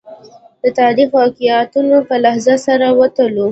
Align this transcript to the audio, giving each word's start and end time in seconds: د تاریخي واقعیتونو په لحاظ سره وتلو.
د 0.61 0.63
تاریخي 0.79 1.13
واقعیتونو 1.17 1.97
په 2.07 2.15
لحاظ 2.23 2.47
سره 2.67 2.87
وتلو. 2.99 3.47